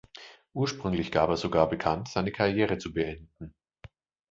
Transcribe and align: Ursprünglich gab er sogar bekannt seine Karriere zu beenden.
Ursprünglich 0.53 1.11
gab 1.11 1.29
er 1.29 1.37
sogar 1.37 1.69
bekannt 1.69 2.07
seine 2.07 2.31
Karriere 2.31 2.79
zu 2.79 2.91
beenden. 2.91 3.53